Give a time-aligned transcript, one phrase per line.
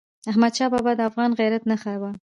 [0.31, 2.11] احمدشاه بابا د افغان غیرت نښه وه.